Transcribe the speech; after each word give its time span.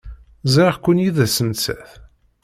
Ẓriɣ-ken 0.53 1.01
yid-s 1.03 1.37
nettat. 1.47 1.89